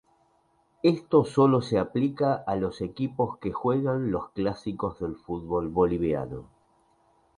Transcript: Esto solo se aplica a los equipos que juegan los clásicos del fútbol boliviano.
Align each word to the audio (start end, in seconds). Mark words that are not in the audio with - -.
Esto 0.81 1.25
solo 1.25 1.61
se 1.61 1.77
aplica 1.77 2.33
a 2.33 2.55
los 2.55 2.81
equipos 2.81 3.37
que 3.37 3.51
juegan 3.51 4.09
los 4.09 4.31
clásicos 4.31 4.97
del 4.99 5.15
fútbol 5.15 5.67
boliviano. 5.67 6.45